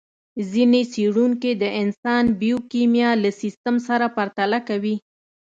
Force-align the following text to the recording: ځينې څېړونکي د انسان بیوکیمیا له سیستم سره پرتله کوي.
ځينې 0.51 0.81
څېړونکي 0.93 1.51
د 1.61 1.63
انسان 1.81 2.23
بیوکیمیا 2.41 3.11
له 3.23 3.29
سیستم 3.41 3.75
سره 3.87 4.05
پرتله 4.15 4.59
کوي. 4.67 4.95